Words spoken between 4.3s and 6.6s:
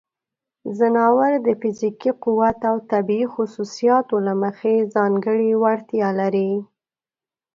مخې ځانګړې وړتیاوې لري.